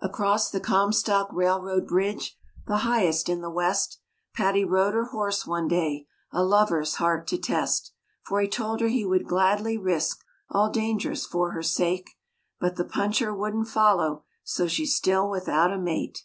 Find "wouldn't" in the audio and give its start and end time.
13.34-13.66